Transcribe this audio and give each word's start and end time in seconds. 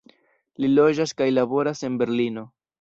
Li 0.65 0.69
loĝas 0.79 1.15
kaj 1.21 1.29
laboras 1.37 1.87
en 1.91 2.03
Berlino. 2.03 2.51